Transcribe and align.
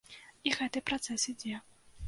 І 0.49 0.53
гэты 0.59 0.83
працэс 0.89 1.29
ідзе. 1.35 1.55